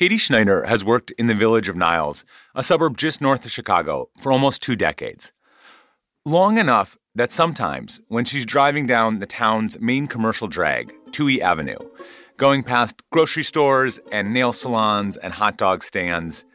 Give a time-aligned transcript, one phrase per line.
[0.00, 4.08] Katie Schneider has worked in the village of Niles, a suburb just north of Chicago,
[4.18, 5.30] for almost two decades.
[6.24, 11.76] Long enough that sometimes, when she's driving down the town's main commercial drag, Touhy Avenue,
[12.38, 16.46] going past grocery stores and nail salons and hot dog stands,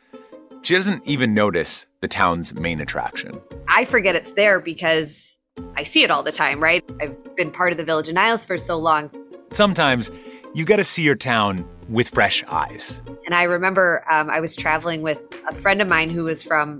[0.64, 3.40] she doesn't even notice the town's main attraction.
[3.68, 5.40] I forget it's there because
[5.76, 6.84] I see it all the time, right?
[7.00, 9.12] I've been part of the Village of Niles for so long.
[9.52, 10.10] Sometimes
[10.56, 13.02] you got to see your town with fresh eyes.
[13.26, 16.80] And I remember um, I was traveling with a friend of mine who was from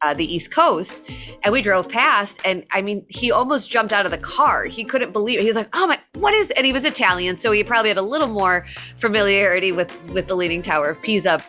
[0.00, 1.02] uh, the East Coast,
[1.44, 4.64] and we drove past, and I mean, he almost jumped out of the car.
[4.64, 5.42] He couldn't believe it.
[5.42, 7.98] He was like, "Oh my, what is?" And he was Italian, so he probably had
[7.98, 11.44] a little more familiarity with with the Leaning Tower of Pisa.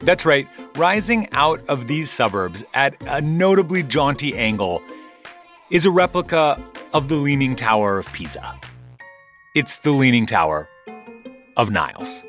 [0.00, 0.46] That's right.
[0.76, 4.82] Rising out of these suburbs at a notably jaunty angle
[5.70, 6.62] is a replica
[6.92, 8.60] of the Leaning Tower of Pisa.
[9.54, 10.68] It's the Leaning Tower
[11.58, 12.24] of Niles.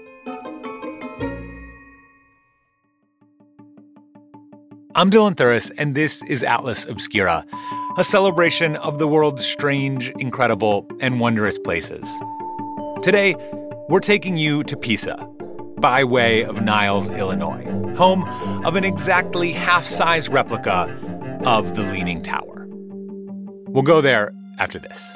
[4.96, 7.46] I'm Dylan Thuras, and this is Atlas Obscura,
[7.98, 12.12] a celebration of the world's strange, incredible, and wondrous places.
[13.04, 13.36] Today,
[13.88, 15.16] we're taking you to Pisa,
[15.78, 17.64] by way of Niles, Illinois,
[17.96, 18.24] home
[18.66, 20.94] of an exactly half size replica
[21.46, 22.68] of the Leaning Tower.
[23.68, 25.16] We'll go there after this.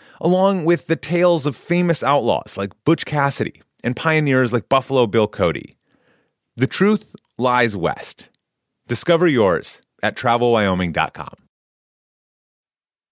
[0.21, 5.27] along with the tales of famous outlaws like Butch Cassidy and pioneers like Buffalo Bill
[5.27, 5.75] Cody.
[6.55, 8.29] The truth lies west.
[8.87, 11.35] Discover yours at travelwyoming.com.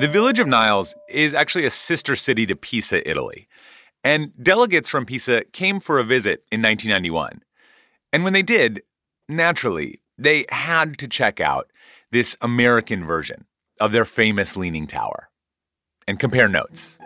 [0.00, 3.46] The village of Niles is actually a sister city to Pisa, Italy.
[4.02, 7.42] And delegates from Pisa came for a visit in 1991.
[8.10, 8.80] And when they did,
[9.28, 11.70] naturally, they had to check out
[12.12, 13.44] this American version
[13.78, 15.28] of their famous Leaning Tower
[16.08, 16.98] and compare notes.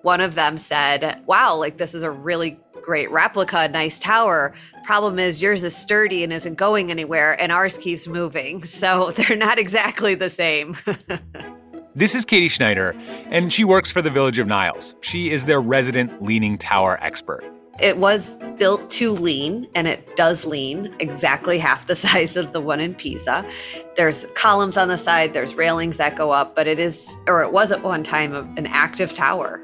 [0.00, 4.54] One of them said, Wow, like this is a really great replica, nice tower.
[4.84, 8.64] Problem is, yours is sturdy and isn't going anywhere, and ours keeps moving.
[8.66, 10.78] So they're not exactly the same.
[11.96, 12.94] This is Katie Schneider,
[13.30, 14.94] and she works for the Village of Niles.
[15.00, 17.42] She is their resident leaning tower expert.
[17.80, 22.60] It was built to lean, and it does lean exactly half the size of the
[22.60, 23.44] one in Pisa.
[23.96, 27.52] There's columns on the side, there's railings that go up, but it is, or it
[27.52, 29.60] was at one time, an active tower.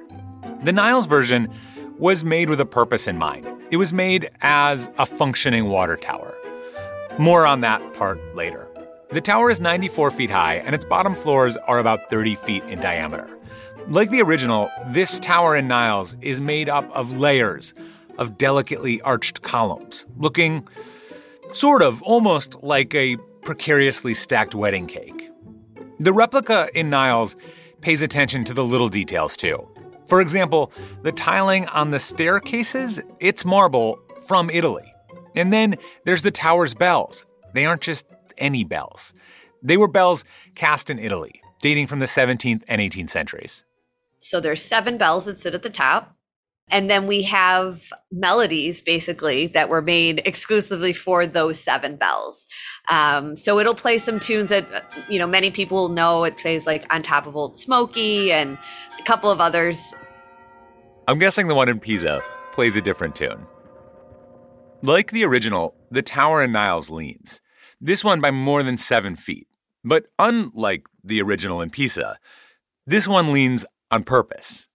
[0.65, 1.49] The Niles version
[1.97, 3.47] was made with a purpose in mind.
[3.71, 6.35] It was made as a functioning water tower.
[7.21, 8.66] More on that part later.
[9.13, 12.81] The tower is 94 feet high, and its bottom floors are about 30 feet in
[12.81, 13.29] diameter.
[13.89, 17.73] Like the original, this tower in Niles is made up of layers
[18.19, 20.67] of delicately arched columns, looking
[21.53, 25.31] sort of almost like a precariously stacked wedding cake.
[26.01, 27.37] The replica in Niles
[27.81, 29.69] pays attention to the little details too.
[30.07, 30.73] For example,
[31.03, 34.93] the tiling on the staircases, it's marble from Italy.
[35.37, 37.25] And then there's the tower's bells.
[37.55, 38.07] They aren't just
[38.39, 39.15] any bells.
[39.63, 40.25] They were bells
[40.55, 43.65] cast in Italy, dating from the 17th and 18th centuries.
[44.21, 46.17] So there's seven bells that sit at the top.
[46.69, 52.45] And then we have melodies basically that were made exclusively for those seven bells.
[52.89, 54.67] Um, so it'll play some tunes that,
[55.09, 56.25] you know, many people know.
[56.25, 58.59] It plays like On Top of Old Smoky and
[58.99, 59.95] a couple of others.
[61.07, 62.21] I'm guessing the one in Pisa
[62.53, 63.47] plays a different tune.
[64.83, 67.41] Like the original, the tower in Niles leans
[67.81, 69.49] this one by more than seven feet.
[69.85, 72.19] But unlike the original in Pisa,
[72.87, 74.69] this one leans on purpose.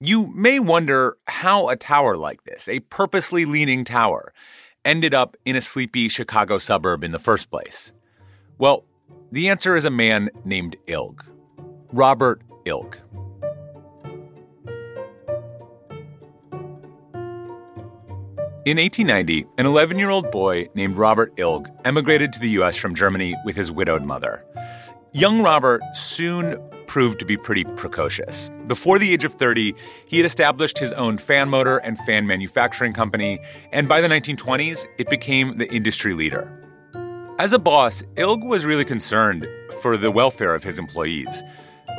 [0.00, 4.32] You may wonder how a tower like this, a purposely leaning tower,
[4.84, 7.92] ended up in a sleepy Chicago suburb in the first place.
[8.56, 8.84] Well,
[9.30, 11.22] the answer is a man named Ilg,
[11.92, 12.96] Robert Ilg.
[18.66, 22.76] In 1890, an 11 year old boy named Robert Ilg emigrated to the U.S.
[22.76, 24.44] from Germany with his widowed mother.
[25.14, 28.50] Young Robert soon proved to be pretty precocious.
[28.66, 29.74] Before the age of 30,
[30.04, 33.38] he had established his own fan motor and fan manufacturing company,
[33.72, 36.46] and by the 1920s, it became the industry leader.
[37.38, 39.48] As a boss, Ilg was really concerned
[39.80, 41.42] for the welfare of his employees,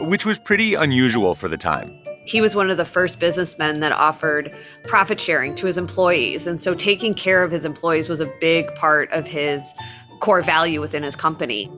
[0.01, 1.91] which was pretty unusual for the time.
[2.25, 4.53] He was one of the first businessmen that offered
[4.83, 6.47] profit sharing to his employees.
[6.47, 9.73] And so taking care of his employees was a big part of his
[10.19, 11.71] core value within his company.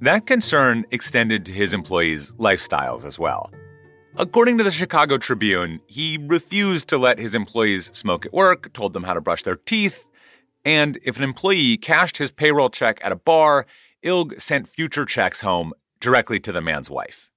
[0.00, 3.50] That concern extended to his employees' lifestyles as well.
[4.18, 8.94] According to the Chicago Tribune, he refused to let his employees smoke at work, told
[8.94, 10.08] them how to brush their teeth,
[10.64, 13.66] and if an employee cashed his payroll check at a bar,
[14.02, 17.30] Ilg sent future checks home directly to the man's wife.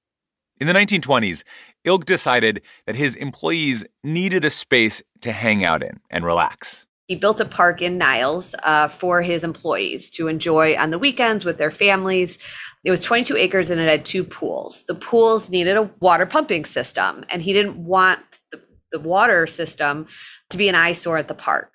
[0.59, 1.44] In the 1920s,
[1.85, 6.85] Ilg decided that his employees needed a space to hang out in and relax.
[7.07, 11.45] He built a park in Niles uh, for his employees to enjoy on the weekends
[11.45, 12.39] with their families.
[12.83, 14.83] It was 22 acres and it had two pools.
[14.88, 18.19] The pools needed a water pumping system, and he didn't want
[18.51, 20.07] the, the water system
[20.50, 21.71] to be an eyesore at the park.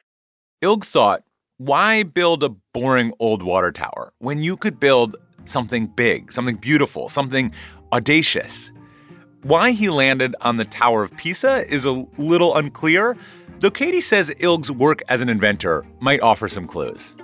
[0.63, 1.23] Ilg thought,
[1.57, 5.17] why build a boring old water tower when you could build
[5.47, 7.53] something big, something beautiful, something
[7.93, 8.71] audacious?
[9.45, 13.15] Why he landed on the Tower of Pisa is a little unclear,
[13.61, 17.15] though Katie says Ilg's work as an inventor might offer some clues.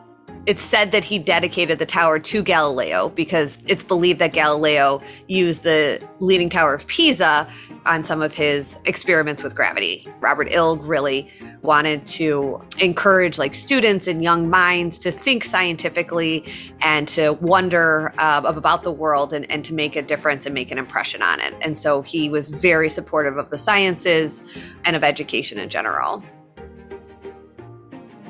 [0.45, 5.63] It's said that he dedicated the tower to Galileo because it's believed that Galileo used
[5.63, 7.49] the Leaning Tower of Pisa
[7.87, 10.07] on some of his experiments with gravity.
[10.21, 11.31] Robert Ilg really
[11.63, 16.45] wanted to encourage like students and young minds to think scientifically
[16.81, 20.71] and to wonder uh, about the world and, and to make a difference and make
[20.71, 21.55] an impression on it.
[21.61, 24.43] And so he was very supportive of the sciences
[24.85, 26.23] and of education in general.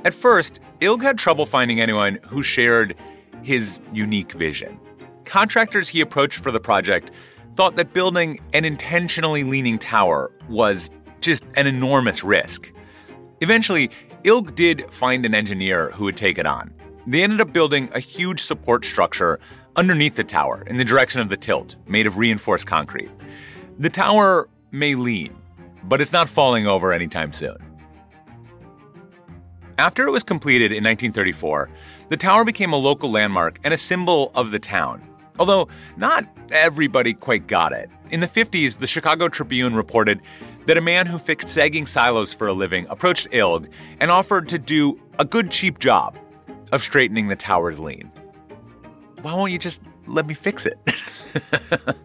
[0.04, 2.96] At first, Ilg had trouble finding anyone who shared
[3.42, 4.80] his unique vision.
[5.24, 7.10] Contractors he approached for the project
[7.54, 10.90] thought that building an intentionally leaning tower was
[11.20, 12.72] just an enormous risk.
[13.40, 13.90] Eventually,
[14.24, 16.72] Ilg did find an engineer who would take it on.
[17.06, 19.40] They ended up building a huge support structure
[19.76, 23.10] underneath the tower in the direction of the tilt, made of reinforced concrete.
[23.78, 25.34] The tower may lean,
[25.84, 27.56] but it's not falling over anytime soon.
[29.78, 31.70] After it was completed in 1934,
[32.10, 35.02] the tower became a local landmark and a symbol of the town.
[35.38, 37.88] Although not everybody quite got it.
[38.10, 40.20] In the 50s, the Chicago Tribune reported
[40.70, 43.68] that a man who fixed sagging silos for a living approached Ilg
[43.98, 46.16] and offered to do a good, cheap job
[46.70, 48.08] of straightening the tower's lean.
[49.20, 50.78] Why won't you just let me fix it?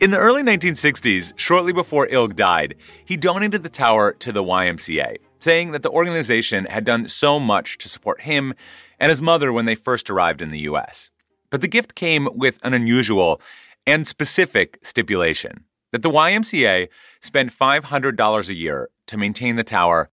[0.00, 5.16] In the early 1960s, shortly before Ilg died, he donated the tower to the YMCA,
[5.40, 8.54] saying that the organization had done so much to support him
[9.00, 11.10] and his mother when they first arrived in the U.S.
[11.50, 13.40] But the gift came with an unusual
[13.88, 16.88] and specific stipulation that the YMCA
[17.20, 20.10] spent $500 a year to maintain the tower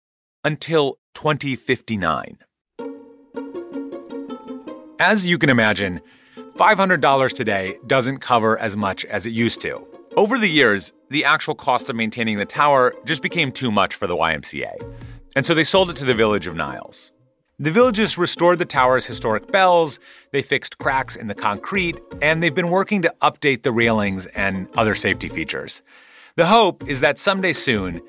[0.43, 2.37] until 2059.
[4.99, 6.01] As you can imagine,
[6.57, 9.85] $500 today doesn't cover as much as it used to.
[10.17, 14.07] Over the years, the actual cost of maintaining the tower just became too much for
[14.07, 14.75] the YMCA,
[15.35, 17.13] and so they sold it to the village of Niles.
[17.61, 19.99] The villages restored the tower's historic bells,
[20.31, 24.69] they fixed cracks in the concrete, and they've been working to update the railings and
[24.77, 25.83] other safety features.
[26.37, 27.99] The hope is that someday soon,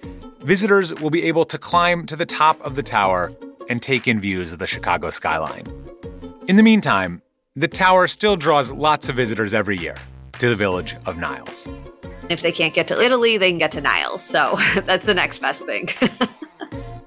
[0.41, 3.33] visitors will be able to climb to the top of the tower
[3.69, 5.65] and take in views of the Chicago skyline.
[6.47, 7.21] In the meantime,
[7.57, 9.97] the tower still draws lots of visitors every year
[10.39, 11.69] to the village of Niles.
[12.29, 14.23] If they can't get to Italy, they can get to Niles.
[14.23, 15.89] So that's the next best thing.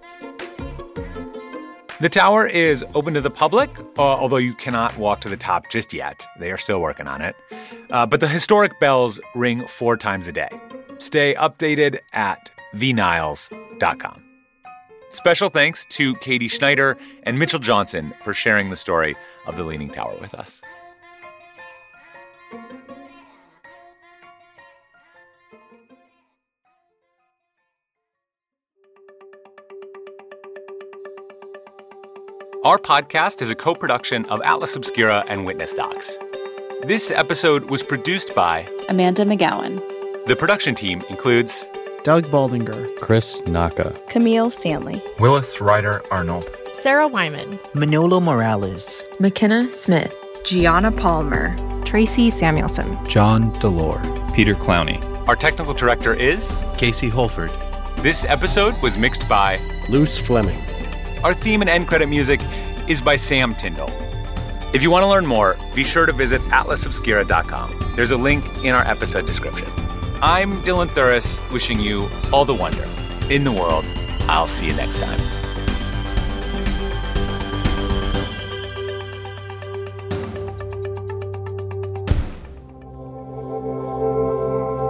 [2.00, 5.70] The tower is open to the public, uh, although you cannot walk to the top
[5.70, 6.26] just yet.
[6.40, 7.36] They are still working on it.
[7.92, 10.50] Uh, but the historic bells ring four times a day.
[10.98, 14.24] Stay updated at vniles.com.
[15.12, 19.90] Special thanks to Katie Schneider and Mitchell Johnson for sharing the story of the Leaning
[19.90, 20.64] Tower with us.
[32.63, 36.17] Our podcast is a co production of Atlas Obscura and Witness Docs.
[36.84, 39.82] This episode was produced by Amanda McGowan.
[40.27, 41.67] The production team includes
[42.03, 50.15] Doug Baldinger, Chris Naka, Camille Stanley, Willis Ryder Arnold, Sarah Wyman, Manolo Morales, McKenna Smith,
[50.46, 51.53] Gianna Palmer,
[51.84, 54.01] Tracy Samuelson, John Delore,
[54.34, 55.03] Peter Clowney.
[55.27, 57.51] Our technical director is Casey Holford.
[57.98, 60.63] This episode was mixed by Luce Fleming.
[61.24, 62.42] Our theme and end credit music
[62.89, 63.89] is by Sam Tyndall.
[64.74, 67.94] If you want to learn more, be sure to visit atlasobscura.com.
[67.96, 69.68] There's a link in our episode description.
[70.22, 72.84] I'm Dylan Thuras, wishing you all the wonder
[73.30, 73.86] in the world.
[74.27, 75.20] I'll see you next time.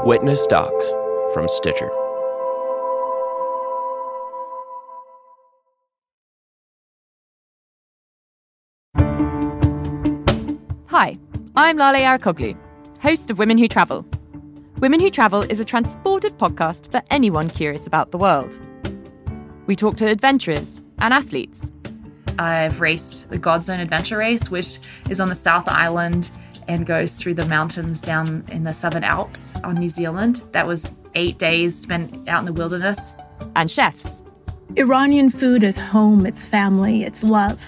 [0.06, 0.90] Witness Docs
[1.34, 2.03] from Stitcher.
[10.94, 11.18] Hi,
[11.56, 12.56] I'm Lale Arikoglu,
[13.02, 14.06] host of Women Who Travel.
[14.78, 18.60] Women Who Travel is a transported podcast for anyone curious about the world.
[19.66, 21.72] We talk to adventurers and athletes.
[22.38, 26.30] I've raced the Godzone Adventure Race, which is on the South Island
[26.68, 30.44] and goes through the mountains down in the Southern Alps on New Zealand.
[30.52, 33.16] That was eight days spent out in the wilderness.
[33.56, 34.22] And chefs.
[34.78, 37.68] Iranian food is home, it's family, it's love.